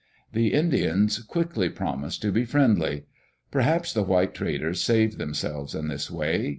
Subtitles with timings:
[0.33, 3.03] The Indians quickly promised to be friendly.
[3.51, 6.49] Perhaps the white traders saved themselves in this way.